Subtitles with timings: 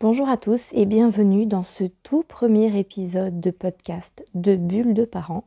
[0.00, 5.04] Bonjour à tous et bienvenue dans ce tout premier épisode de podcast de Bulle de
[5.04, 5.42] parents.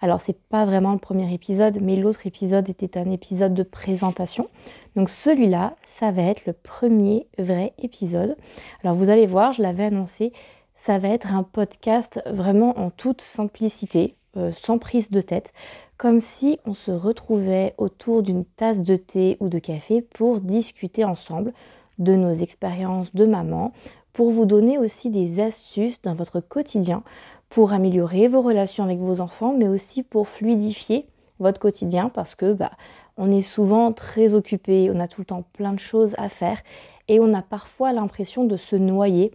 [0.00, 4.48] Alors c'est pas vraiment le premier épisode, mais l'autre épisode était un épisode de présentation.
[4.96, 8.34] Donc celui-là, ça va être le premier vrai épisode.
[8.82, 10.32] Alors vous allez voir, je l'avais annoncé,
[10.74, 15.52] ça va être un podcast vraiment en toute simplicité, euh, sans prise de tête,
[15.98, 21.04] comme si on se retrouvait autour d'une tasse de thé ou de café pour discuter
[21.04, 21.52] ensemble
[21.98, 23.72] de nos expériences de maman,
[24.12, 27.02] pour vous donner aussi des astuces dans votre quotidien
[27.48, 31.06] pour améliorer vos relations avec vos enfants, mais aussi pour fluidifier
[31.40, 32.70] votre quotidien parce que bah,
[33.16, 36.60] on est souvent très occupé, on a tout le temps plein de choses à faire
[37.08, 39.32] et on a parfois l'impression de se noyer.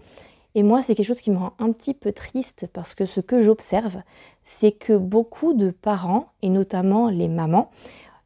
[0.56, 3.22] Et moi, c'est quelque chose qui me rend un petit peu triste parce que ce
[3.22, 4.02] que j'observe,
[4.44, 7.70] c'est que beaucoup de parents, et notamment les mamans,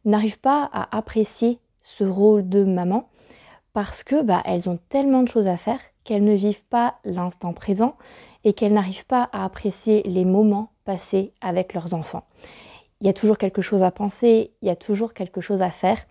[0.05, 3.09] n'arrivent pas à apprécier ce rôle de maman
[3.73, 7.53] parce que bah, elles ont tellement de choses à faire qu'elles ne vivent pas l'instant
[7.53, 7.97] présent
[8.43, 12.25] et qu'elles n'arrivent pas à apprécier les moments passés avec leurs enfants.
[13.01, 15.71] Il y a toujours quelque chose à penser, il y a toujours quelque chose à
[15.71, 16.05] faire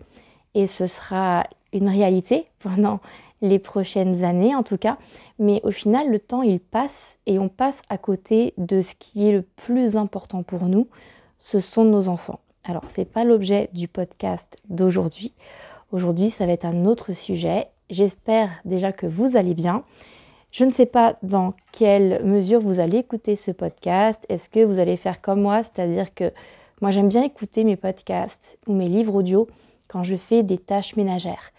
[0.53, 2.99] et ce sera une réalité pendant
[3.41, 4.97] les prochaines années en tout cas,
[5.37, 9.27] mais au final le temps il passe et on passe à côté de ce qui
[9.27, 10.87] est le plus important pour nous,
[11.37, 12.39] ce sont nos enfants.
[12.63, 15.33] Alors c'est pas l'objet du podcast d'aujourd'hui.
[15.93, 17.67] Aujourd'hui, ça va être un autre sujet.
[17.91, 19.83] J'espère déjà que vous allez bien.
[20.49, 24.25] Je ne sais pas dans quelle mesure vous allez écouter ce podcast.
[24.27, 26.33] Est-ce que vous allez faire comme moi, c'est-à-dire que
[26.81, 29.47] moi j'aime bien écouter mes podcasts ou mes livres audio
[29.87, 31.51] quand je fais des tâches ménagères.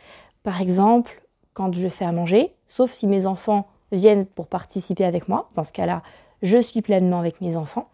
[0.43, 5.29] Par exemple, quand je fais à manger, sauf si mes enfants viennent pour participer avec
[5.29, 5.49] moi.
[5.55, 6.03] Dans ce cas-là,
[6.43, 7.87] je suis pleinement avec mes enfants.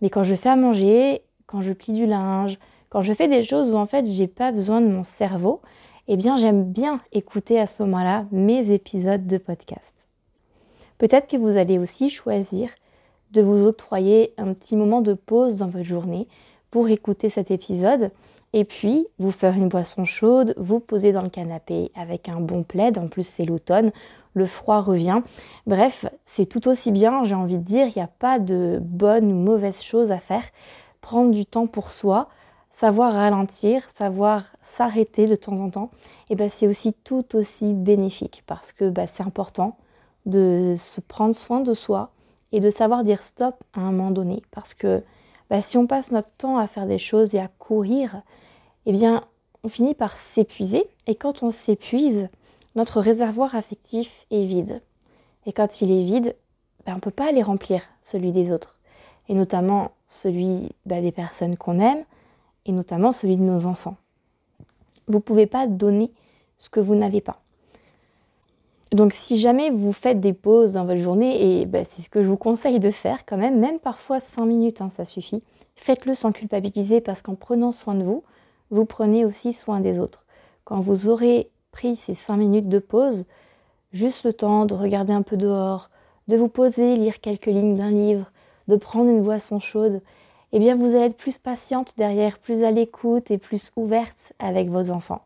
[0.00, 2.58] Mais quand je fais à manger, quand je plie du linge,
[2.94, 5.60] quand je fais des choses où en fait j'ai pas besoin de mon cerveau,
[6.06, 10.06] eh bien j'aime bien écouter à ce moment-là mes épisodes de podcast.
[10.98, 12.70] Peut-être que vous allez aussi choisir
[13.32, 16.28] de vous octroyer un petit moment de pause dans votre journée
[16.70, 18.12] pour écouter cet épisode
[18.52, 22.62] et puis vous faire une boisson chaude, vous poser dans le canapé avec un bon
[22.62, 23.90] plaid, en plus c'est l'automne,
[24.34, 25.20] le froid revient.
[25.66, 29.32] Bref, c'est tout aussi bien, j'ai envie de dire, il n'y a pas de bonne
[29.32, 30.44] ou mauvaise chose à faire.
[31.00, 32.28] Prendre du temps pour soi,
[32.74, 35.90] savoir ralentir, savoir s'arrêter de temps en temps,
[36.28, 39.76] et eh ben c'est aussi tout aussi bénéfique parce que bah, c'est important
[40.26, 42.10] de se prendre soin de soi
[42.50, 44.42] et de savoir dire stop à un moment donné.
[44.50, 45.04] Parce que
[45.50, 48.22] bah, si on passe notre temps à faire des choses et à courir,
[48.86, 49.22] eh bien
[49.62, 52.28] on finit par s'épuiser et quand on s'épuise,
[52.74, 54.82] notre réservoir affectif est vide.
[55.46, 56.34] Et quand il est vide,
[56.84, 58.78] bah, on ne peut pas aller remplir celui des autres,
[59.28, 62.04] et notamment celui des personnes qu'on aime,
[62.66, 63.96] et notamment celui de nos enfants.
[65.06, 66.10] Vous ne pouvez pas donner
[66.58, 67.36] ce que vous n'avez pas.
[68.92, 72.22] Donc si jamais vous faites des pauses dans votre journée, et ben, c'est ce que
[72.22, 75.42] je vous conseille de faire quand même, même parfois 5 minutes, hein, ça suffit,
[75.74, 78.22] faites-le sans culpabiliser parce qu'en prenant soin de vous,
[78.70, 80.24] vous prenez aussi soin des autres.
[80.64, 83.26] Quand vous aurez pris ces 5 minutes de pause,
[83.92, 85.90] juste le temps de regarder un peu dehors,
[86.28, 88.30] de vous poser, lire quelques lignes d'un livre,
[88.68, 90.00] de prendre une boisson chaude,
[90.52, 94.68] eh bien vous allez être plus patiente derrière, plus à l'écoute et plus ouverte avec
[94.68, 95.22] vos enfants.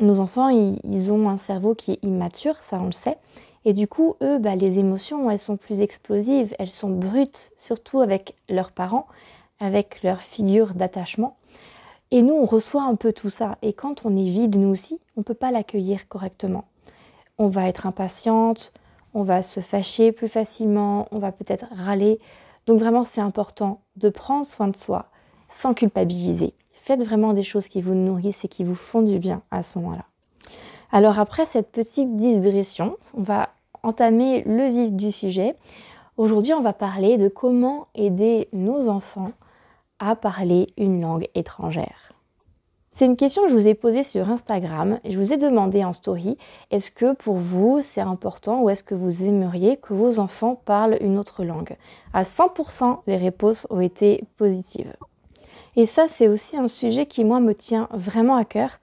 [0.00, 3.18] Nos enfants, ils, ont un cerveau qui est immature, ça on le sait.
[3.64, 8.00] Et du coup, eux, bah, les émotions, elles sont plus explosives, elles sont brutes, surtout
[8.00, 9.08] avec leurs parents,
[9.58, 11.36] avec leur figure d'attachement.
[12.12, 13.58] Et nous, on reçoit un peu tout ça.
[13.62, 16.64] Et quand on est vide, nous aussi, on ne peut pas l'accueillir correctement.
[17.36, 18.72] On va être impatiente,
[19.14, 22.20] on va se fâcher plus facilement, on va peut-être râler,
[22.68, 25.06] donc vraiment, c'est important de prendre soin de soi
[25.48, 26.52] sans culpabiliser.
[26.74, 29.78] Faites vraiment des choses qui vous nourrissent et qui vous font du bien à ce
[29.78, 30.04] moment-là.
[30.92, 33.48] Alors après cette petite digression, on va
[33.82, 35.56] entamer le vif du sujet.
[36.18, 39.32] Aujourd'hui, on va parler de comment aider nos enfants
[39.98, 42.12] à parler une langue étrangère.
[42.98, 45.92] C'est une question que je vous ai posée sur Instagram je vous ai demandé en
[45.92, 46.36] story
[46.72, 50.98] est-ce que pour vous c'est important ou est-ce que vous aimeriez que vos enfants parlent
[51.00, 51.76] une autre langue?
[52.12, 54.96] À 100%, les réponses ont été positives.
[55.76, 58.80] Et ça, c'est aussi un sujet qui, moi, me tient vraiment à cœur.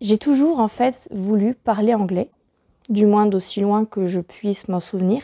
[0.00, 2.28] J'ai toujours, en fait, voulu parler anglais,
[2.88, 5.22] du moins d'aussi loin que je puisse m'en souvenir.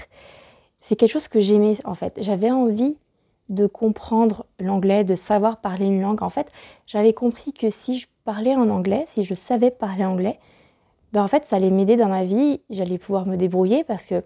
[0.78, 2.16] C'est quelque chose que j'aimais, en fait.
[2.22, 2.96] J'avais envie
[3.48, 6.22] de comprendre l'anglais, de savoir parler une langue.
[6.22, 6.52] En fait,
[6.86, 10.38] j'avais compris que si je parlais en anglais, si je savais parler anglais,
[11.12, 14.22] ben en fait, ça allait m'aider dans ma vie, j'allais pouvoir me débrouiller parce que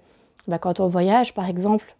[0.48, 1.96] ben quand on voyage, par exemple,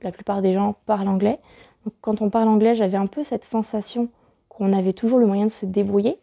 [0.00, 1.38] la plupart des gens parlent anglais.
[1.84, 4.08] Donc, quand on parle anglais, j'avais un peu cette sensation
[4.48, 6.18] qu'on avait toujours le moyen de se débrouiller.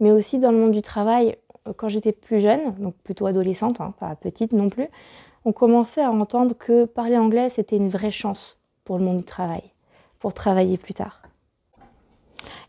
[0.00, 1.36] Mais aussi dans le monde du travail,
[1.76, 4.88] quand j'étais plus jeune, donc plutôt adolescente, hein, pas petite non plus,
[5.44, 9.24] on commençait à entendre que parler anglais, c'était une vraie chance pour le monde du
[9.24, 9.62] travail,
[10.24, 11.20] pour travailler plus tard.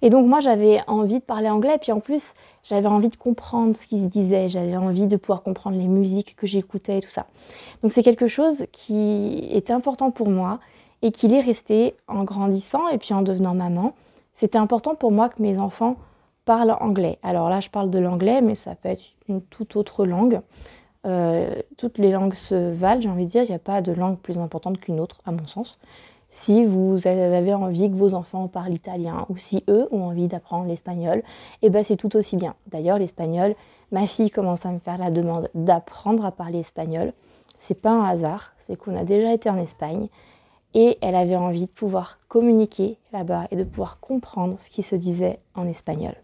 [0.01, 2.33] Et donc moi, j'avais envie de parler anglais, puis en plus,
[2.65, 6.35] j'avais envie de comprendre ce qui se disait, j'avais envie de pouvoir comprendre les musiques
[6.35, 7.27] que j'écoutais et tout ça.
[7.81, 10.59] Donc c'est quelque chose qui était important pour moi
[11.01, 13.93] et qu'il est resté en grandissant et puis en devenant maman.
[14.33, 15.95] C'était important pour moi que mes enfants
[16.43, 17.19] parlent anglais.
[17.23, 20.41] Alors là, je parle de l'anglais, mais ça peut être une toute autre langue.
[21.05, 23.43] Euh, toutes les langues se valent, j'ai envie de dire.
[23.43, 25.79] Il n'y a pas de langue plus importante qu'une autre, à mon sens.
[26.37, 30.65] Si vous avez envie que vos enfants parlent italien ou si eux ont envie d'apprendre
[30.65, 31.23] l'espagnol,
[31.61, 32.55] eh ben c'est tout aussi bien.
[32.67, 33.55] D'ailleurs, l'espagnol,
[33.93, 37.13] ma fille commence à me faire la demande d'apprendre à parler espagnol.
[37.57, 40.09] C'est pas un hasard, c'est qu'on a déjà été en Espagne
[40.73, 44.97] et elle avait envie de pouvoir communiquer là-bas et de pouvoir comprendre ce qui se
[44.97, 46.15] disait en espagnol.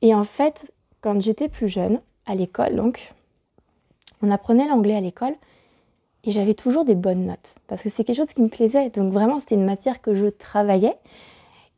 [0.00, 0.72] Et en fait,
[1.02, 3.12] quand j'étais plus jeune, à l'école donc,
[4.22, 5.34] on apprenait l'anglais à l'école
[6.24, 8.90] et j'avais toujours des bonnes notes parce que c'est quelque chose qui me plaisait.
[8.90, 10.96] Donc vraiment, c'était une matière que je travaillais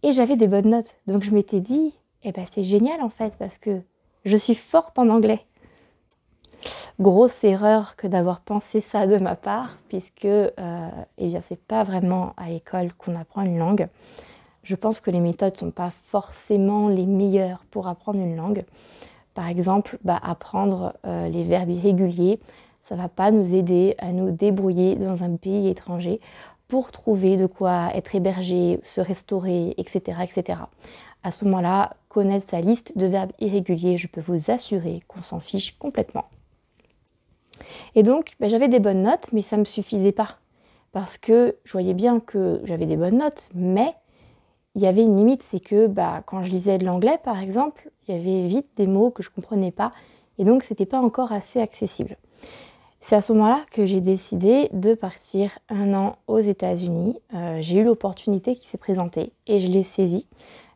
[0.02, 0.94] et j'avais des bonnes notes.
[1.06, 3.80] Donc je m'étais dit, eh ben c'est génial en fait parce que
[4.24, 5.44] je suis forte en anglais.
[6.98, 10.50] Grosse erreur que d'avoir pensé ça de ma part, puisque euh,
[11.18, 13.88] eh bien c'est pas vraiment à l'école qu'on apprend une langue.
[14.62, 18.64] Je pense que les méthodes sont pas forcément les meilleures pour apprendre une langue.
[19.34, 22.40] Par exemple, bah, apprendre euh, les verbes irréguliers,
[22.86, 26.20] ça ne va pas nous aider à nous débrouiller dans un pays étranger
[26.68, 30.18] pour trouver de quoi être hébergé, se restaurer, etc.
[30.22, 30.60] etc.
[31.24, 35.40] À ce moment-là, connaître sa liste de verbes irréguliers, je peux vous assurer qu'on s'en
[35.40, 36.26] fiche complètement.
[37.96, 40.36] Et donc, ben, j'avais des bonnes notes, mais ça ne me suffisait pas.
[40.92, 43.94] Parce que je voyais bien que j'avais des bonnes notes, mais
[44.76, 47.90] il y avait une limite, c'est que bah, quand je lisais de l'anglais, par exemple,
[48.06, 49.90] il y avait vite des mots que je ne comprenais pas,
[50.38, 52.16] et donc ce n'était pas encore assez accessible.
[53.00, 57.18] C'est à ce moment-là que j'ai décidé de partir un an aux États-Unis.
[57.34, 60.26] Euh, j'ai eu l'opportunité qui s'est présentée et je l'ai saisie.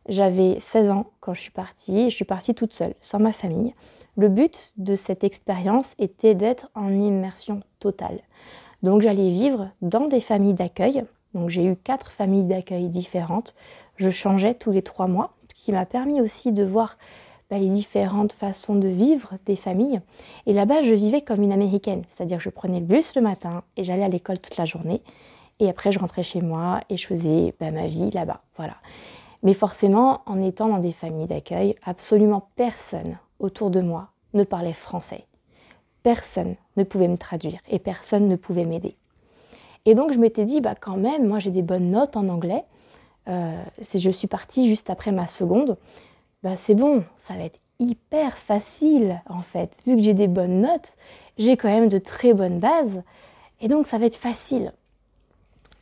[0.07, 3.31] J'avais 16 ans quand je suis partie et je suis partie toute seule, sans ma
[3.31, 3.73] famille.
[4.17, 8.19] Le but de cette expérience était d'être en immersion totale.
[8.83, 11.03] Donc j'allais vivre dans des familles d'accueil.
[11.33, 13.55] Donc j'ai eu quatre familles d'accueil différentes.
[13.97, 16.97] Je changeais tous les trois mois, ce qui m'a permis aussi de voir
[17.51, 19.99] bah, les différentes façons de vivre des familles.
[20.45, 23.63] Et là-bas, je vivais comme une américaine, c'est-à-dire que je prenais le bus le matin
[23.75, 25.01] et j'allais à l'école toute la journée.
[25.59, 28.39] Et après, je rentrais chez moi et je faisais bah, ma vie là-bas.
[28.55, 28.75] Voilà.
[29.43, 34.71] Mais forcément, en étant dans des familles d'accueil, absolument personne autour de moi ne parlait
[34.71, 35.25] français.
[36.03, 38.95] Personne ne pouvait me traduire et personne ne pouvait m'aider.
[39.85, 42.63] Et donc je m'étais dit, bah quand même, moi j'ai des bonnes notes en anglais.
[43.27, 43.61] Euh,
[43.93, 45.75] je suis partie juste après ma seconde.
[46.43, 49.77] Bah, c'est bon, ça va être hyper facile en fait.
[49.85, 50.93] Vu que j'ai des bonnes notes,
[51.37, 53.03] j'ai quand même de très bonnes bases
[53.59, 54.73] et donc ça va être facile.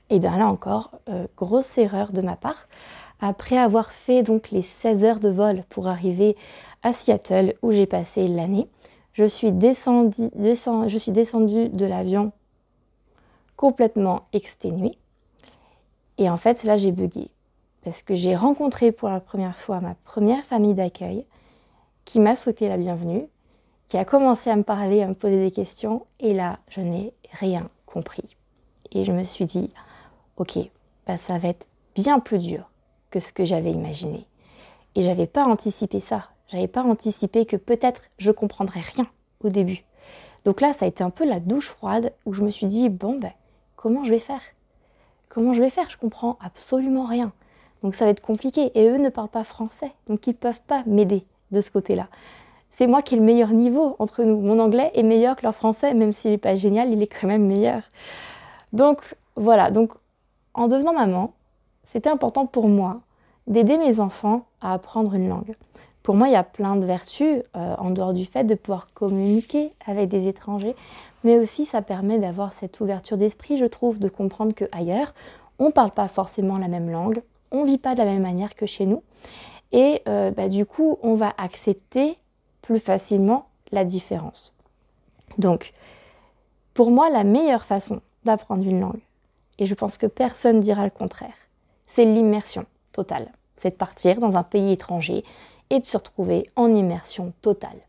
[0.09, 2.67] Et bien là encore, euh, grosse erreur de ma part.
[3.21, 6.35] Après avoir fait donc les 16 heures de vol pour arriver
[6.83, 8.67] à Seattle où j'ai passé l'année,
[9.13, 12.31] je suis descendue, je suis descendue de l'avion
[13.55, 14.97] complètement exténuée.
[16.17, 17.29] Et en fait, là, j'ai bugué
[17.89, 21.25] parce que j'ai rencontré pour la première fois ma première famille d'accueil
[22.05, 23.25] qui m'a souhaité la bienvenue,
[23.87, 27.13] qui a commencé à me parler, à me poser des questions, et là, je n'ai
[27.31, 28.37] rien compris.
[28.91, 29.73] Et je me suis dit,
[30.37, 30.59] ok,
[31.07, 32.69] bah, ça va être bien plus dur
[33.09, 34.27] que ce que j'avais imaginé.
[34.93, 36.25] Et j'avais pas anticipé ça.
[36.49, 39.07] J'avais pas anticipé que peut-être je comprendrais rien
[39.43, 39.83] au début.
[40.45, 42.87] Donc là, ça a été un peu la douche froide où je me suis dit,
[42.87, 43.33] bon, ben,
[43.75, 44.43] comment je vais faire?
[45.27, 45.89] Comment je vais faire?
[45.89, 47.33] Je comprends absolument rien.
[47.83, 48.71] Donc ça va être compliqué.
[48.75, 52.07] Et eux ne parlent pas français, donc ils ne peuvent pas m'aider de ce côté-là.
[52.69, 54.39] C'est moi qui ai le meilleur niveau entre nous.
[54.39, 57.27] Mon anglais est meilleur que leur français, même s'il n'est pas génial, il est quand
[57.27, 57.81] même meilleur.
[58.73, 59.93] Donc voilà, donc
[60.53, 61.33] en devenant maman,
[61.83, 63.01] c'était important pour moi
[63.47, 65.55] d'aider mes enfants à apprendre une langue.
[66.03, 68.87] Pour moi, il y a plein de vertus, euh, en dehors du fait de pouvoir
[68.93, 70.75] communiquer avec des étrangers,
[71.23, 75.13] mais aussi ça permet d'avoir cette ouverture d'esprit, je trouve, de comprendre qu'ailleurs,
[75.57, 78.21] on ne parle pas forcément la même langue, on ne vit pas de la même
[78.21, 79.03] manière que chez nous.
[79.71, 82.17] Et euh, bah, du coup, on va accepter
[82.61, 84.53] plus facilement la différence.
[85.37, 85.73] Donc,
[86.73, 89.01] pour moi, la meilleure façon d'apprendre une langue,
[89.57, 91.35] et je pense que personne dira le contraire,
[91.85, 93.31] c'est l'immersion totale.
[93.57, 95.23] C'est de partir dans un pays étranger
[95.69, 97.81] et de se retrouver en immersion totale.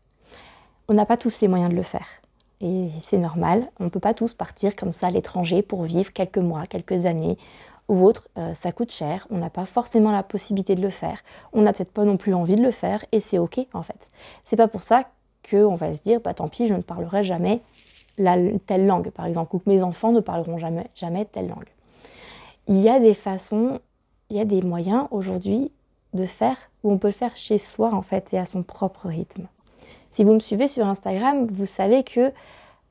[0.87, 2.07] On n'a pas tous les moyens de le faire.
[2.59, 6.13] Et c'est normal, on ne peut pas tous partir comme ça à l'étranger pour vivre
[6.13, 7.37] quelques mois, quelques années
[7.91, 11.21] ou autre, euh, ça coûte cher, on n'a pas forcément la possibilité de le faire,
[11.51, 14.09] on n'a peut-être pas non plus envie de le faire, et c'est ok en fait.
[14.45, 15.03] C'est pas pour ça
[15.47, 17.59] qu'on va se dire, bah tant pis, je ne parlerai jamais
[18.17, 21.67] la, telle langue, par exemple, ou que mes enfants ne parleront jamais, jamais telle langue.
[22.69, 23.81] Il y a des façons,
[24.29, 25.73] il y a des moyens aujourd'hui
[26.13, 29.07] de faire où on peut le faire chez soi en fait et à son propre
[29.07, 29.47] rythme.
[30.11, 32.31] Si vous me suivez sur Instagram, vous savez que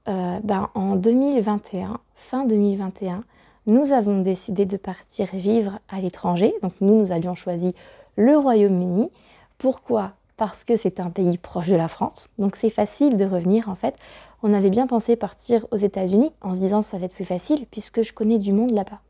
[0.09, 3.21] euh, ben, en 2021, fin 2021,
[3.71, 6.53] nous avons décidé de partir vivre à l'étranger.
[6.61, 7.73] Donc nous, nous avions choisi
[8.17, 9.11] le Royaume-Uni.
[9.59, 10.15] Pourquoi?
[10.37, 12.29] Parce que c'est un pays proche de la France.
[12.37, 13.95] Donc c'est facile de revenir en fait.
[14.43, 17.65] On avait bien pensé partir aux États-Unis en se disant ça va être plus facile
[17.71, 19.01] puisque je connais du monde là-bas.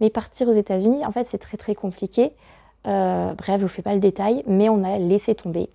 [0.00, 2.30] Mais partir aux États-Unis, en fait, c'est très très compliqué.
[2.86, 5.68] Euh, bref, je vous fais pas le détail, mais on a laissé tomber.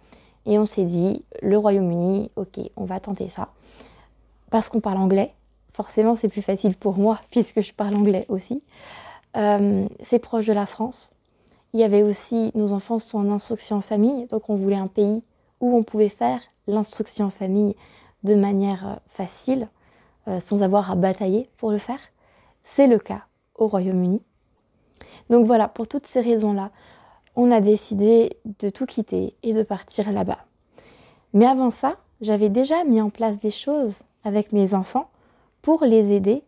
[0.45, 3.50] Et on s'est dit, le Royaume-Uni, ok, on va tenter ça.
[4.51, 5.34] Parce qu'on parle anglais,
[5.75, 8.63] forcément c'est plus facile pour moi puisque je parle anglais aussi.
[9.36, 11.12] Euh, c'est proche de la France.
[11.74, 14.88] Il y avait aussi, nos enfants sont en instruction en famille, donc on voulait un
[14.88, 15.24] pays
[15.60, 17.75] où on pouvait faire l'instruction en famille
[18.24, 19.67] de manière euh, facile,
[20.29, 22.00] euh, sans avoir à batailler pour le faire.
[22.63, 23.24] C'est le cas
[23.55, 24.22] au Royaume-Uni.
[25.29, 26.72] Donc voilà, pour toutes ces raisons-là,
[27.36, 30.39] on a décidé de tout quitter et de partir là-bas.
[31.34, 35.10] Mais avant ça, j'avais déjà mis en place des choses avec mes enfants
[35.65, 36.43] pour les aider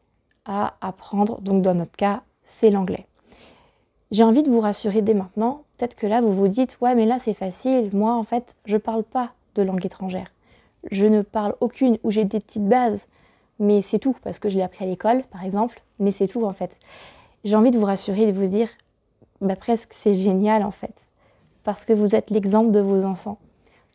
[0.45, 1.41] à apprendre.
[1.41, 3.07] Donc dans notre cas, c'est l'anglais.
[4.11, 5.63] J'ai envie de vous rassurer dès maintenant.
[5.75, 7.89] Peut-être que là, vous vous dites, ouais, mais là, c'est facile.
[7.93, 10.31] Moi, en fait, je ne parle pas de langue étrangère.
[10.91, 13.07] Je ne parle aucune ou j'ai des petites bases.
[13.57, 15.81] Mais c'est tout, parce que je l'ai appris à l'école, par exemple.
[15.97, 16.77] Mais c'est tout, en fait.
[17.43, 18.69] J'ai envie de vous rassurer et de vous dire,
[19.41, 21.07] bah, presque c'est génial, en fait.
[21.63, 23.39] Parce que vous êtes l'exemple de vos enfants.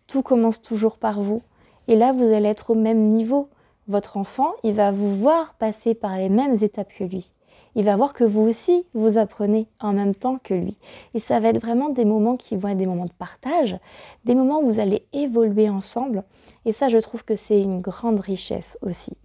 [0.09, 1.43] Tout commence toujours par vous.
[1.87, 3.49] Et là, vous allez être au même niveau
[3.89, 7.33] votre enfant, il va vous voir passer par les mêmes étapes que lui.
[7.75, 10.77] Il va voir que vous aussi, vous apprenez en même temps que lui.
[11.15, 13.79] Et ça va être vraiment des moments qui vont être des moments de partage,
[14.25, 16.23] des moments où vous allez évoluer ensemble.
[16.67, 19.17] Et ça, je trouve que c'est une grande richesse aussi.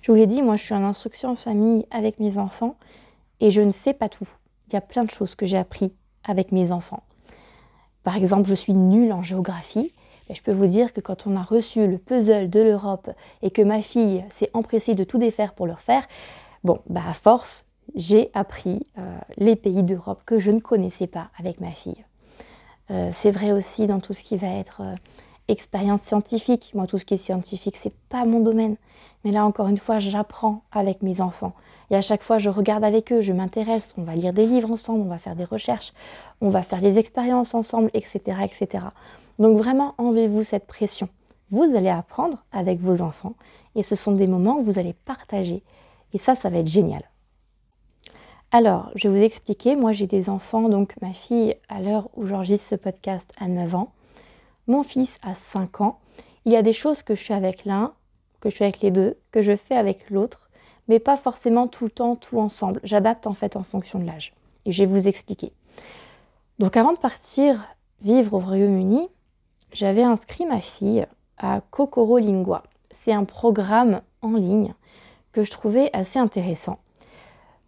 [0.00, 2.76] Je vous l'ai dit, moi, je suis en instruction en famille avec mes enfants
[3.40, 4.28] et je ne sais pas tout.
[4.68, 5.92] Il y a plein de choses que j'ai appris
[6.24, 7.04] avec mes enfants.
[8.02, 9.92] Par exemple, je suis nulle en géographie
[10.34, 13.10] je peux vous dire que quand on a reçu le puzzle de l'Europe
[13.42, 16.06] et que ma fille s'est empressée de tout défaire pour le refaire,
[16.64, 21.28] bon, bah à force, j'ai appris euh, les pays d'Europe que je ne connaissais pas
[21.38, 22.04] avec ma fille.
[22.90, 24.94] Euh, c'est vrai aussi dans tout ce qui va être euh,
[25.48, 26.72] expérience scientifique.
[26.74, 28.76] Moi, tout ce qui est scientifique, c'est pas mon domaine.
[29.24, 31.52] Mais là, encore une fois, j'apprends avec mes enfants.
[31.90, 33.94] Et à chaque fois, je regarde avec eux, je m'intéresse.
[33.96, 35.92] On va lire des livres ensemble, on va faire des recherches,
[36.40, 38.86] on va faire des expériences ensemble, etc., etc.
[39.38, 41.08] Donc vraiment, enlevez-vous cette pression.
[41.50, 43.34] Vous allez apprendre avec vos enfants
[43.74, 45.62] et ce sont des moments où vous allez partager.
[46.12, 47.02] Et ça, ça va être génial.
[48.52, 49.76] Alors, je vais vous expliquer.
[49.76, 53.74] Moi, j'ai des enfants, donc ma fille, à l'heure où j'enregistre ce podcast, a 9
[53.74, 53.92] ans.
[54.66, 55.98] Mon fils a 5 ans.
[56.44, 57.92] Il y a des choses que je fais avec l'un,
[58.40, 60.48] que je fais avec les deux, que je fais avec l'autre,
[60.88, 62.80] mais pas forcément tout le temps, tout ensemble.
[62.84, 64.32] J'adapte en fait en fonction de l'âge.
[64.64, 65.52] Et je vais vous expliquer.
[66.58, 67.64] Donc avant de partir
[68.00, 69.08] vivre au Royaume-Uni,
[69.72, 71.06] j'avais inscrit ma fille
[71.38, 72.62] à Kokoro Lingua.
[72.90, 74.74] C'est un programme en ligne
[75.32, 76.78] que je trouvais assez intéressant.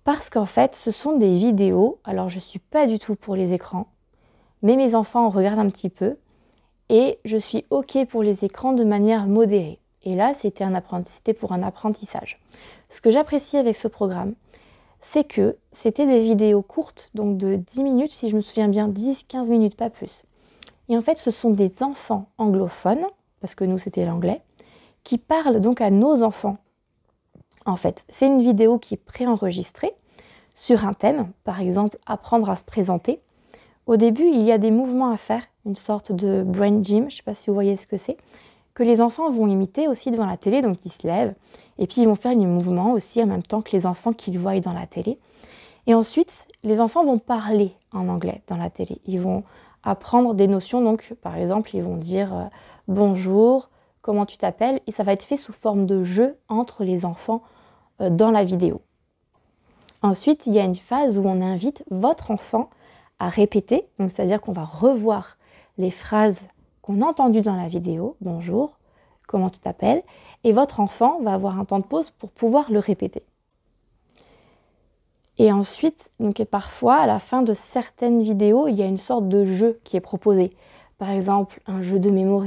[0.05, 1.99] Parce qu'en fait, ce sont des vidéos.
[2.05, 3.89] Alors, je ne suis pas du tout pour les écrans,
[4.63, 6.17] mais mes enfants en regardent un petit peu.
[6.89, 9.79] Et je suis OK pour les écrans de manière modérée.
[10.05, 12.41] Et là, c'était pour un apprentissage.
[12.89, 14.35] Ce que j'apprécie avec ce programme,
[15.01, 18.89] c'est que c'était des vidéos courtes, donc de 10 minutes, si je me souviens bien,
[18.89, 20.25] 10-15 minutes, pas plus.
[20.89, 23.05] Et en fait, ce sont des enfants anglophones,
[23.41, 24.43] parce que nous c'était l'anglais,
[25.05, 26.57] qui parlent donc à nos enfants.
[27.67, 29.93] En fait, c'est une vidéo qui est préenregistrée
[30.55, 33.21] sur un thème, par exemple apprendre à se présenter.
[33.87, 37.15] Au début, il y a des mouvements à faire, une sorte de brain gym, je
[37.15, 38.17] ne sais pas si vous voyez ce que c'est,
[38.75, 41.35] que les enfants vont imiter aussi devant la télé, donc ils se lèvent,
[41.79, 44.39] et puis ils vont faire des mouvements aussi en même temps que les enfants qu'ils
[44.39, 45.19] voient dans la télé.
[45.87, 49.01] Et ensuite, les enfants vont parler en anglais dans la télé.
[49.07, 49.43] Ils vont
[49.83, 50.83] apprendre des notions.
[50.83, 52.45] Donc, par exemple, ils vont dire euh,
[52.87, 53.71] bonjour,
[54.01, 57.43] comment tu t'appelles, et ça va être fait sous forme de jeu entre les enfants
[58.01, 58.81] euh, dans la vidéo.
[60.03, 62.71] Ensuite, il y a une phase où on invite votre enfant
[63.19, 65.37] à répéter, donc c'est-à-dire qu'on va revoir
[65.77, 66.47] les phrases
[66.83, 68.79] qu'on a entendues dans la vidéo, bonjour,
[69.27, 70.03] comment tu t'appelles,
[70.45, 73.23] et votre enfant va avoir un temps de pause pour pouvoir le répéter.
[75.39, 79.29] Et ensuite, donc parfois, à la fin de certaines vidéos, il y a une sorte
[79.29, 80.53] de jeu qui est proposé.
[80.99, 82.45] Par exemple, un jeu de mémoire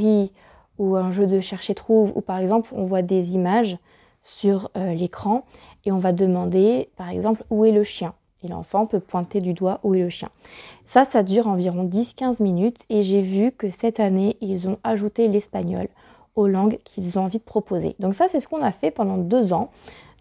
[0.78, 3.78] ou un jeu de chercher-trouve, ou par exemple, on voit des images
[4.24, 5.46] sur euh, l'écran
[5.86, 8.14] et on va demander, par exemple, où est le chien?
[8.44, 10.30] Et l'enfant peut pointer du doigt où est le chien.
[10.84, 15.28] Ça, ça dure environ 10-15 minutes et j'ai vu que cette année, ils ont ajouté
[15.28, 15.88] l'espagnol
[16.36, 17.96] aux langues qu'ils ont envie de proposer.
[18.00, 19.70] Donc ça, c'est ce qu'on a fait pendant deux ans.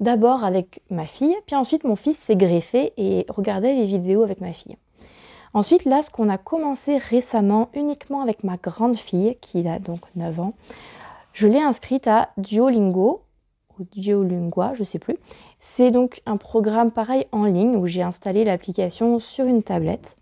[0.01, 4.41] D'abord avec ma fille, puis ensuite mon fils s'est greffé et regardait les vidéos avec
[4.41, 4.77] ma fille.
[5.53, 10.01] Ensuite, là, ce qu'on a commencé récemment uniquement avec ma grande fille, qui a donc
[10.15, 10.55] 9 ans,
[11.33, 13.23] je l'ai inscrite à Duolingo,
[13.79, 15.17] ou Duolingua, je ne sais plus.
[15.59, 20.17] C'est donc un programme pareil en ligne où j'ai installé l'application sur une tablette.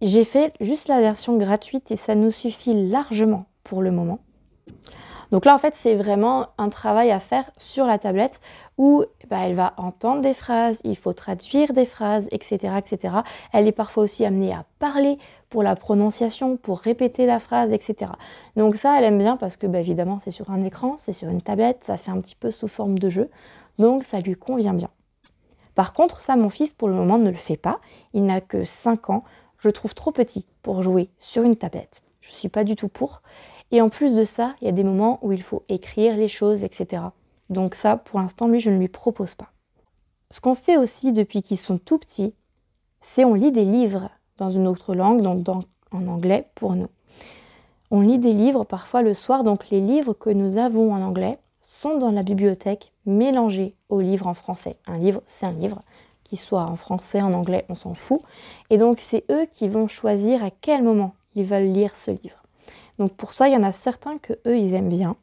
[0.00, 4.18] J'ai fait juste la version gratuite et ça nous suffit largement pour le moment.
[5.34, 8.38] Donc là, en fait, c'est vraiment un travail à faire sur la tablette
[8.78, 13.16] où bah, elle va entendre des phrases, il faut traduire des phrases, etc., etc.
[13.52, 15.18] Elle est parfois aussi amenée à parler
[15.50, 18.12] pour la prononciation, pour répéter la phrase, etc.
[18.54, 21.28] Donc ça, elle aime bien parce que, bah, évidemment, c'est sur un écran, c'est sur
[21.28, 23.28] une tablette, ça fait un petit peu sous forme de jeu.
[23.80, 24.90] Donc ça lui convient bien.
[25.74, 27.80] Par contre, ça, mon fils, pour le moment, ne le fait pas.
[28.12, 29.24] Il n'a que 5 ans.
[29.58, 32.04] Je le trouve trop petit pour jouer sur une tablette.
[32.20, 33.20] Je ne suis pas du tout pour.
[33.74, 36.28] Et en plus de ça, il y a des moments où il faut écrire les
[36.28, 37.02] choses, etc.
[37.50, 39.50] Donc ça, pour l'instant, lui, je ne lui propose pas.
[40.30, 42.34] Ce qu'on fait aussi depuis qu'ils sont tout petits,
[43.00, 46.86] c'est on lit des livres dans une autre langue, donc en anglais pour nous.
[47.90, 51.40] On lit des livres parfois le soir, donc les livres que nous avons en anglais
[51.60, 54.76] sont dans la bibliothèque mélangés aux livres en français.
[54.86, 55.82] Un livre, c'est un livre,
[56.22, 58.20] qu'il soit en français, en anglais, on s'en fout.
[58.70, 62.43] Et donc c'est eux qui vont choisir à quel moment ils veulent lire ce livre.
[62.98, 65.16] Donc pour ça, il y en a certains que eux, ils aiment bien.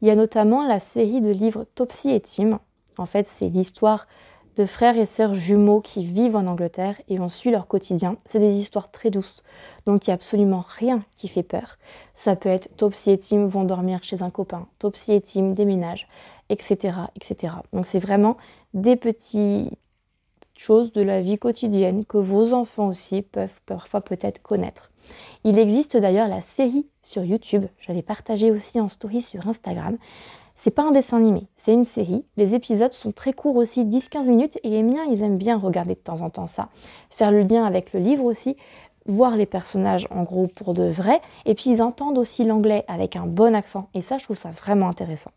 [0.00, 2.60] Il y a notamment la série de livres Topsy et Tim.
[2.96, 4.06] En fait, c'est l'histoire
[4.58, 8.16] de frères et sœurs jumeaux qui vivent en Angleterre et on suit leur quotidien.
[8.26, 9.44] C'est des histoires très douces,
[9.86, 11.78] donc il n'y a absolument rien qui fait peur.
[12.14, 16.08] Ça peut être Topsy et Tim vont dormir chez un copain, Topsy et Tim déménagent,
[16.48, 16.98] etc.
[17.14, 17.54] etc.
[17.72, 18.36] Donc c'est vraiment
[18.74, 19.70] des petites
[20.56, 24.90] choses de la vie quotidienne que vos enfants aussi peuvent parfois peut-être connaître.
[25.44, 29.96] Il existe d'ailleurs la série sur YouTube, j'avais partagé aussi en story sur Instagram.
[30.54, 32.24] C'est pas un dessin animé, c'est une série.
[32.36, 35.94] Les épisodes sont très courts aussi, 10-15 minutes, et les miens, ils aiment bien regarder
[35.94, 36.68] de temps en temps ça.
[37.10, 38.56] Faire le lien avec le livre aussi,
[39.06, 43.14] voir les personnages en gros pour de vrai, et puis ils entendent aussi l'anglais avec
[43.14, 45.30] un bon accent, et ça, je trouve ça vraiment intéressant.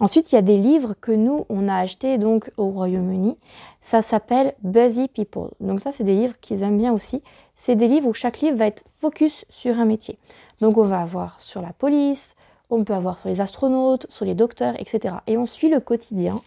[0.00, 3.36] Ensuite, il y a des livres que nous, on a achetés donc au Royaume-Uni.
[3.82, 5.50] Ça s'appelle Busy People.
[5.60, 7.22] Donc ça, c'est des livres qu'ils aiment bien aussi.
[7.54, 10.18] C'est des livres où chaque livre va être focus sur un métier.
[10.62, 12.34] Donc on va avoir sur la police,
[12.70, 15.16] on peut avoir sur les astronautes, sur les docteurs, etc.
[15.26, 16.40] Et on suit le quotidien,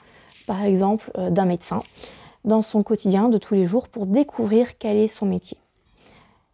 [0.48, 1.84] par exemple, euh, d'un médecin
[2.46, 5.58] dans son quotidien de tous les jours pour découvrir quel est son métier.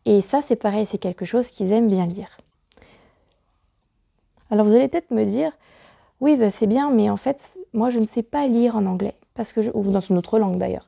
[0.06, 2.38] Et ça, c'est pareil, c'est quelque chose qu'ils aiment bien lire.
[4.52, 5.52] Alors vous allez peut-être me dire,
[6.22, 9.16] oui, bah, c'est bien, mais en fait, moi, je ne sais pas lire en anglais,
[9.36, 10.88] parce que ou dans une autre langue d'ailleurs.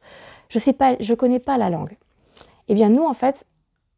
[0.49, 1.97] Je sais pas, je connais pas la langue.
[2.67, 3.45] Eh bien, nous, en fait,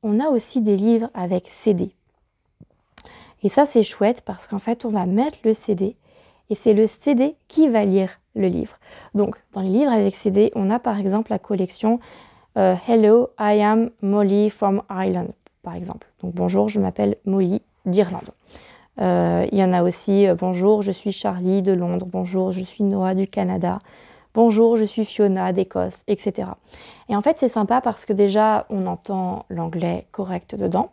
[0.04, 1.91] on a aussi des livres avec CD.
[3.41, 5.96] Et ça, c'est chouette parce qu'en fait, on va mettre le CD
[6.50, 8.78] et c'est le CD qui va lire le livre.
[9.15, 12.00] Donc, dans les livres avec CD, on a par exemple la collection
[12.58, 16.08] euh, Hello, I am Molly from Ireland, par exemple.
[16.22, 18.30] Donc, bonjour, je m'appelle Molly d'Irlande.
[19.01, 22.06] Euh, il y en a aussi euh, Bonjour, je suis Charlie de Londres.
[22.10, 23.79] Bonjour, je suis Noah du Canada.
[24.34, 26.49] Bonjour, je suis Fiona d'Écosse, etc.
[27.10, 30.91] Et en fait, c'est sympa parce que déjà, on entend l'anglais correct dedans.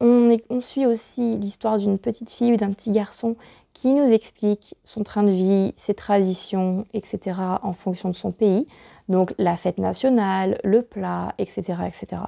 [0.00, 3.36] On, on suit aussi l'histoire d'une petite fille ou d'un petit garçon
[3.72, 7.38] qui nous explique son train de vie, ses traditions, etc.
[7.62, 8.66] en fonction de son pays.
[9.08, 11.74] Donc la fête nationale, le plat, etc.
[11.86, 12.22] etc.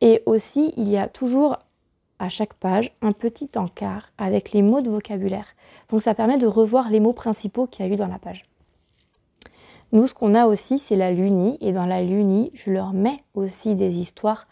[0.00, 1.58] Et aussi, il y a toujours
[2.28, 5.54] chaque page un petit encart avec les mots de vocabulaire.
[5.88, 8.44] Donc ça permet de revoir les mots principaux qu'il y a eu dans la page.
[9.92, 13.16] Nous, ce qu'on a aussi, c'est la Luni, et dans la Luni, je leur mets
[13.34, 14.46] aussi des histoires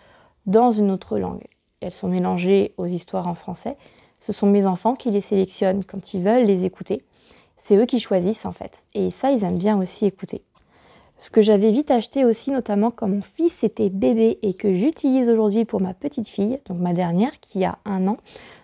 [0.46, 1.44] dans une autre langue.
[1.80, 3.76] Elles sont mélangées aux histoires en français.
[4.20, 7.04] Ce sont mes enfants qui les sélectionnent quand ils veulent les écouter.
[7.56, 8.82] C'est eux qui choisissent en fait.
[8.94, 10.42] Et ça, ils aiment bien aussi écouter.
[11.18, 15.28] Ce que j'avais vite acheté aussi, notamment quand mon fils était bébé et que j'utilise
[15.28, 18.18] aujourd'hui pour ma petite fille, donc ma dernière qui a un an,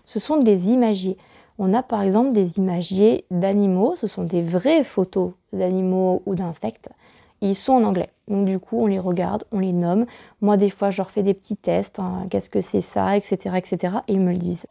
[0.04, 1.16] ce sont des imagiers.
[1.58, 6.90] On a par exemple des imagiers d'animaux, ce sont des vraies photos d'animaux ou d'insectes.
[7.40, 8.10] Ils sont en anglais.
[8.28, 10.06] Donc du coup, on les regarde, on les nomme.
[10.40, 11.98] Moi, des fois, je leur fais des petits tests.
[11.98, 13.96] Hein, qu'est-ce que c'est ça, etc., etc.
[14.06, 14.66] Et ils me le disent.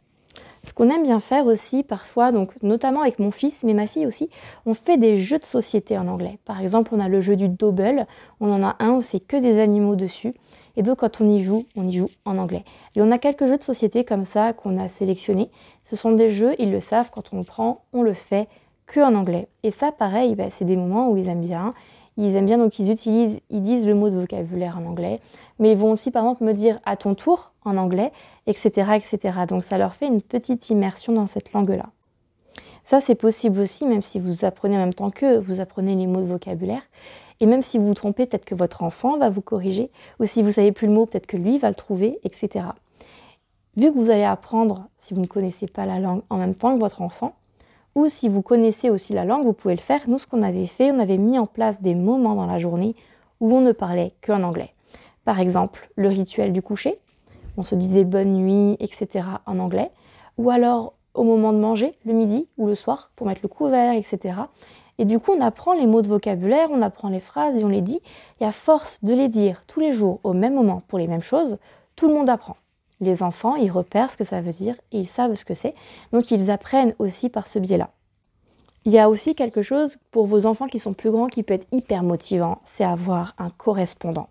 [0.64, 4.06] Ce qu'on aime bien faire aussi parfois, donc notamment avec mon fils, mais ma fille
[4.06, 4.30] aussi,
[4.64, 6.38] on fait des jeux de société en anglais.
[6.46, 8.06] Par exemple, on a le jeu du double,
[8.40, 10.34] on en a un où c'est que des animaux dessus.
[10.76, 12.64] Et donc quand on y joue, on y joue en anglais.
[12.96, 15.50] Et on a quelques jeux de société comme ça qu'on a sélectionnés.
[15.84, 18.48] Ce sont des jeux, ils le savent, quand on le prend, on le fait
[18.86, 19.48] que en anglais.
[19.64, 21.74] Et ça, pareil, bah, c'est des moments où ils aiment bien.
[22.16, 25.20] Ils aiment bien, donc ils utilisent, ils disent le mot de vocabulaire en anglais,
[25.58, 28.12] mais ils vont aussi par exemple me dire à ton tour en anglais,
[28.46, 28.92] etc.
[28.96, 29.38] etc.
[29.48, 31.86] Donc ça leur fait une petite immersion dans cette langue-là.
[32.84, 36.06] Ça, c'est possible aussi, même si vous apprenez en même temps que vous apprenez les
[36.06, 36.82] mots de vocabulaire.
[37.40, 40.42] Et même si vous vous trompez, peut-être que votre enfant va vous corriger, ou si
[40.42, 42.66] vous savez plus le mot, peut-être que lui va le trouver, etc.
[43.76, 46.74] Vu que vous allez apprendre, si vous ne connaissez pas la langue, en même temps
[46.74, 47.34] que votre enfant,
[47.94, 50.02] ou si vous connaissez aussi la langue, vous pouvez le faire.
[50.06, 52.94] Nous, ce qu'on avait fait, on avait mis en place des moments dans la journée
[53.40, 54.74] où on ne parlait qu'en anglais.
[55.24, 56.98] Par exemple, le rituel du coucher,
[57.56, 59.26] on se disait bonne nuit, etc.
[59.46, 59.90] en anglais.
[60.38, 63.94] Ou alors au moment de manger, le midi ou le soir, pour mettre le couvert,
[63.94, 64.34] etc.
[64.98, 67.68] Et du coup, on apprend les mots de vocabulaire, on apprend les phrases et on
[67.68, 68.00] les dit.
[68.40, 71.22] Et à force de les dire tous les jours au même moment pour les mêmes
[71.22, 71.58] choses,
[71.96, 72.56] tout le monde apprend.
[73.00, 75.74] Les enfants, ils repèrent ce que ça veut dire et ils savent ce que c'est.
[76.12, 77.90] Donc ils apprennent aussi par ce biais-là.
[78.86, 81.54] Il y a aussi quelque chose pour vos enfants qui sont plus grands qui peut
[81.54, 84.28] être hyper motivant, c'est avoir un correspondant.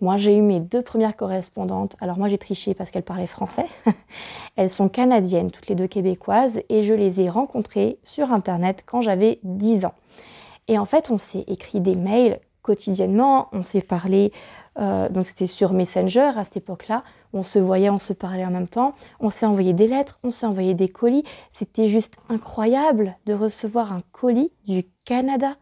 [0.00, 1.96] Moi, j'ai eu mes deux premières correspondantes.
[2.00, 3.66] Alors moi, j'ai triché parce qu'elles parlaient français.
[4.56, 9.02] elles sont canadiennes, toutes les deux québécoises, et je les ai rencontrées sur Internet quand
[9.02, 9.94] j'avais 10 ans.
[10.68, 14.32] Et en fait, on s'est écrit des mails quotidiennement, on s'est parlé,
[14.78, 18.50] euh, donc c'était sur Messenger à cette époque-là, on se voyait, on se parlait en
[18.50, 21.24] même temps, on s'est envoyé des lettres, on s'est envoyé des colis.
[21.50, 25.56] C'était juste incroyable de recevoir un colis du Canada.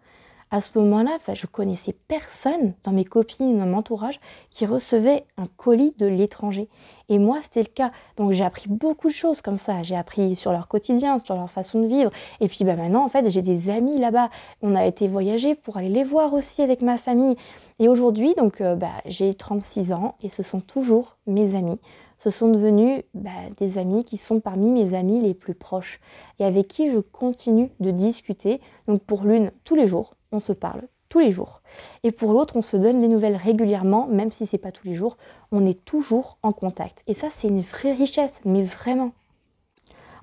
[0.55, 5.47] À ce moment-là, je connaissais personne dans mes copines, dans mon entourage, qui recevait un
[5.57, 6.69] colis de l'étranger.
[7.09, 7.91] Et moi, c'était le cas.
[8.17, 9.83] Donc j'ai appris beaucoup de choses comme ça.
[9.83, 12.13] J'ai appris sur leur quotidien, sur leur façon de vivre.
[12.39, 14.31] Et puis bah, maintenant, en fait, j'ai des amis là-bas.
[14.63, 17.35] On a été voyager pour aller les voir aussi avec ma famille.
[17.81, 21.81] Et aujourd'hui, donc euh, bah, j'ai 36 ans et ce sont toujours mes amis.
[22.17, 25.99] Ce sont devenus bah, des amis qui sont parmi mes amis les plus proches
[26.39, 28.61] et avec qui je continue de discuter.
[28.87, 31.63] Donc pour l'une, tous les jours, on se parle tous les jours.
[32.03, 34.95] Et pour l'autre, on se donne des nouvelles régulièrement, même si c'est pas tous les
[34.95, 35.17] jours,
[35.53, 37.05] on est toujours en contact.
[37.07, 39.13] Et ça, c'est une vraie richesse, mais vraiment.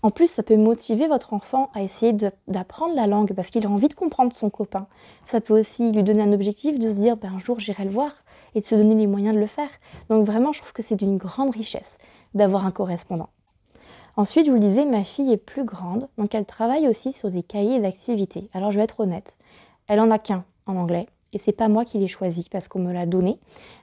[0.03, 2.11] En plus, ça peut motiver votre enfant à essayer
[2.47, 4.87] d'apprendre la langue parce qu'il a envie de comprendre son copain.
[5.25, 7.91] Ça peut aussi lui donner un objectif de se dire ben, un jour j'irai le
[7.91, 8.11] voir
[8.55, 9.69] et de se donner les moyens de le faire.
[10.09, 11.97] Donc vraiment, je trouve que c'est d'une grande richesse
[12.33, 13.29] d'avoir un correspondant.
[14.17, 17.29] Ensuite, je vous le disais, ma fille est plus grande, donc elle travaille aussi sur
[17.29, 18.49] des cahiers d'activités.
[18.53, 19.37] Alors je vais être honnête,
[19.91, 21.05] elle en a qu'un en anglais.
[21.33, 23.39] Et c'est pas moi qui l'ai choisi parce qu'on me l'a donné.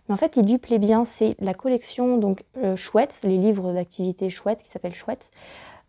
[0.08, 1.04] Mais en fait, il lui plaît bien.
[1.04, 5.30] C'est la collection donc euh, Chouette, les livres d'activités Chouette qui s'appellent Chouette,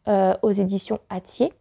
[0.09, 1.53] euh, aux éditions Atier.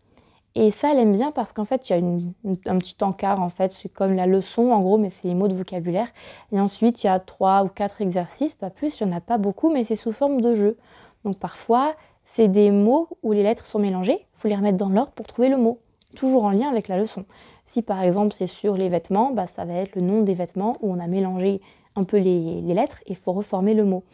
[0.56, 3.48] Et ça, elle aime bien parce qu'en fait, il y a un petit encart, en
[3.48, 6.08] fait, c'est comme la leçon, en gros, mais c'est les mots de vocabulaire.
[6.50, 9.20] Et ensuite, il y a trois ou quatre exercices, pas plus, il n'y en a
[9.20, 10.76] pas beaucoup, mais c'est sous forme de jeu.
[11.24, 11.94] Donc parfois,
[12.24, 15.26] c'est des mots où les lettres sont mélangées, il faut les remettre dans l'ordre pour
[15.26, 15.78] trouver le mot,
[16.16, 17.24] toujours en lien avec la leçon.
[17.68, 20.78] Si par exemple c'est sur les vêtements, bah, ça va être le nom des vêtements
[20.80, 21.60] où on a mélangé
[21.96, 24.04] un peu les, lettres et il faut reformer le mot.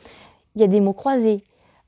[0.57, 1.45] Il y a des mots croisés,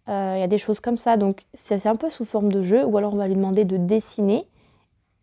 [0.09, 1.17] euh, il y a des choses comme ça.
[1.17, 3.79] Donc c'est un peu sous forme de jeu ou alors on va lui demander de
[3.79, 4.47] dessiner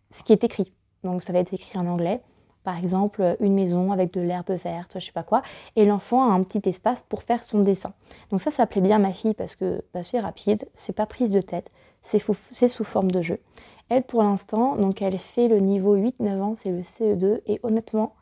[0.09, 0.73] ce qui est écrit.
[1.05, 2.19] Donc ça va être écrit en anglais.
[2.65, 5.43] Par exemple, une maison avec de l'herbe verte, je sais pas quoi,
[5.77, 7.93] et l'enfant a un petit espace pour faire son dessin.
[8.31, 11.31] Donc ça, ça plaît bien ma fille parce que bah, c'est rapide, c'est pas prise
[11.31, 13.39] de tête, c'est sous forme de jeu.
[13.93, 18.15] Elle, pour l'instant, donc elle fait le niveau 8-9 ans, c'est le CE2, et honnêtement,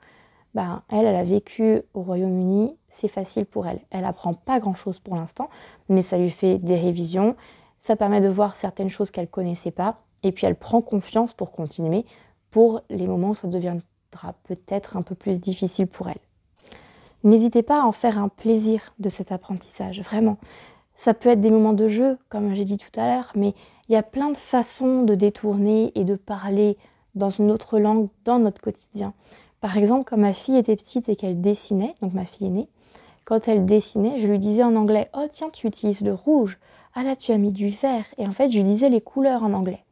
[0.53, 3.79] ben, elle, elle a vécu au Royaume-Uni, c'est facile pour elle.
[3.89, 5.49] Elle apprend pas grand-chose pour l'instant,
[5.87, 7.37] mais ça lui fait des révisions,
[7.79, 11.53] ça permet de voir certaines choses qu'elle connaissait pas, et puis elle prend confiance pour
[11.53, 12.05] continuer
[12.49, 13.81] pour les moments où ça deviendra
[14.43, 16.19] peut-être un peu plus difficile pour elle.
[17.23, 20.37] N'hésitez pas à en faire un plaisir de cet apprentissage, vraiment.
[21.01, 23.55] Ça peut être des moments de jeu, comme j'ai dit tout à l'heure, mais
[23.89, 26.77] il y a plein de façons de détourner et de parler
[27.15, 29.15] dans une autre langue dans notre quotidien.
[29.61, 32.67] Par exemple, quand ma fille était petite et qu'elle dessinait, donc ma fille aînée,
[33.25, 36.59] quand elle dessinait, je lui disais en anglais Oh, tiens, tu utilises le rouge.
[36.93, 38.05] Ah là, tu as mis du vert.
[38.19, 39.83] Et en fait, je lui disais les couleurs en anglais.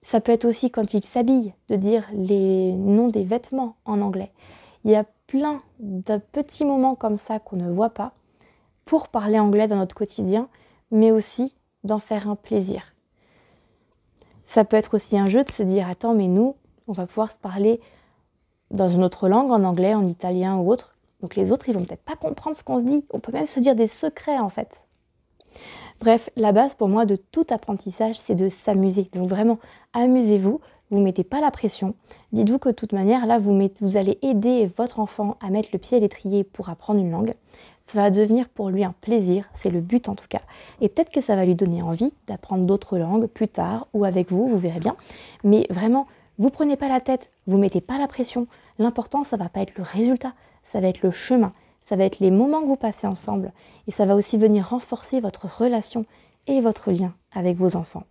[0.00, 4.32] Ça peut être aussi quand il s'habille, de dire les noms des vêtements en anglais.
[4.86, 8.14] Il y a plein de petits moments comme ça qu'on ne voit pas
[8.86, 10.48] pour parler anglais dans notre quotidien,
[10.90, 11.52] mais aussi
[11.84, 12.94] d'en faire un plaisir.
[14.44, 16.54] Ça peut être aussi un jeu de se dire attends, mais nous,
[16.88, 17.80] on va pouvoir se parler
[18.70, 20.96] dans une autre langue, en anglais, en italien ou autre.
[21.20, 23.04] Donc les autres, ils vont peut-être pas comprendre ce qu'on se dit.
[23.12, 24.80] On peut même se dire des secrets en fait.
[26.00, 29.08] Bref, la base pour moi de tout apprentissage, c'est de s'amuser.
[29.12, 29.58] Donc vraiment,
[29.94, 31.94] amusez-vous, vous mettez pas la pression.
[32.32, 35.78] Dites-vous que de toute manière, là, vous, vous allez aider votre enfant à mettre le
[35.78, 37.34] pied à l'étrier pour apprendre une langue.
[37.88, 40.40] Ça va devenir pour lui un plaisir, c'est le but en tout cas.
[40.80, 44.32] Et peut-être que ça va lui donner envie d'apprendre d'autres langues plus tard ou avec
[44.32, 44.96] vous, vous verrez bien.
[45.44, 48.46] Mais vraiment, Vous prenez pas la tête, vous mettez pas la pression.
[48.78, 52.20] L'important, ça va pas être le résultat, ça va être le chemin, ça va être
[52.20, 53.52] les moments que vous passez ensemble
[53.86, 56.04] et ça va aussi venir renforcer votre relation
[56.46, 58.04] et votre lien avec vos enfants.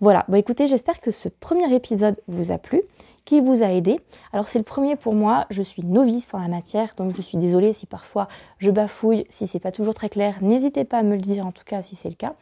[0.00, 2.82] Voilà, bon écoutez, j'espère que ce premier épisode vous a plu,
[3.24, 4.00] qu'il vous a aidé.
[4.32, 7.38] Alors c'est le premier pour moi, je suis novice en la matière, donc je suis
[7.38, 11.14] désolée si parfois je bafouille, si c'est pas toujours très clair, n'hésitez pas à me
[11.14, 12.34] le dire en tout cas si c'est le cas.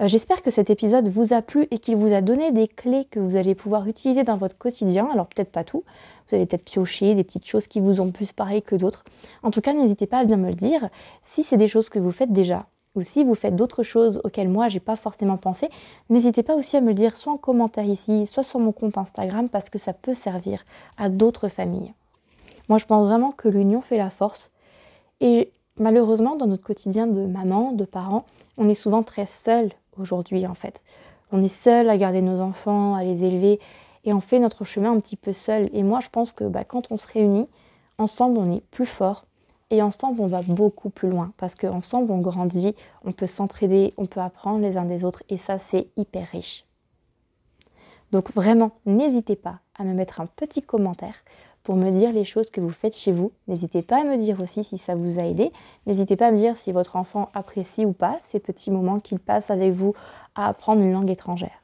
[0.00, 3.06] Euh, j'espère que cet épisode vous a plu et qu'il vous a donné des clés
[3.10, 5.08] que vous allez pouvoir utiliser dans votre quotidien.
[5.12, 5.84] Alors peut-être pas tout,
[6.28, 9.04] vous allez peut-être piocher des petites choses qui vous ont plus pareil que d'autres.
[9.42, 10.88] En tout cas, n'hésitez pas à bien me le dire.
[11.22, 14.48] Si c'est des choses que vous faites déjà, ou si vous faites d'autres choses auxquelles
[14.48, 15.68] moi j'ai pas forcément pensé,
[16.10, 18.98] n'hésitez pas aussi à me le dire soit en commentaire ici, soit sur mon compte
[18.98, 20.64] Instagram parce que ça peut servir
[20.96, 21.92] à d'autres familles.
[22.68, 24.50] Moi je pense vraiment que l'union fait la force
[25.20, 28.24] et malheureusement dans notre quotidien de maman, de parents,
[28.56, 30.82] on est souvent très seul aujourd'hui en fait.
[31.32, 33.60] On est seul à garder nos enfants, à les élever
[34.04, 35.68] et on fait notre chemin un petit peu seul.
[35.72, 37.48] Et moi je pense que bah, quand on se réunit,
[37.98, 39.26] ensemble on est plus fort,
[39.70, 42.74] et ensemble, on va beaucoup plus loin parce qu'ensemble, on grandit,
[43.04, 46.64] on peut s'entraider, on peut apprendre les uns des autres et ça, c'est hyper riche.
[48.12, 51.16] Donc vraiment, n'hésitez pas à me mettre un petit commentaire
[51.64, 53.32] pour me dire les choses que vous faites chez vous.
[53.48, 55.50] N'hésitez pas à me dire aussi si ça vous a aidé.
[55.86, 59.18] N'hésitez pas à me dire si votre enfant apprécie ou pas ces petits moments qu'il
[59.18, 59.92] passe avec vous
[60.36, 61.60] à apprendre une langue étrangère.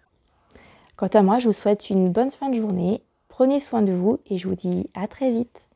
[0.97, 3.05] Quant à moi, je vous souhaite une bonne fin de journée.
[3.29, 5.72] Prenez soin de vous et je vous dis à très vite.